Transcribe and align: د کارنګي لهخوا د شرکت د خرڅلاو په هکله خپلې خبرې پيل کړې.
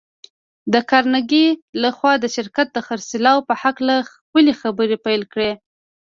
د 0.73 0.75
کارنګي 0.89 1.45
لهخوا 1.81 2.13
د 2.19 2.25
شرکت 2.35 2.67
د 2.73 2.77
خرڅلاو 2.87 3.45
په 3.47 3.53
هکله 3.63 3.95
خپلې 4.11 4.51
خبرې 4.61 4.97
پيل 5.05 5.21
کړې. 5.33 5.51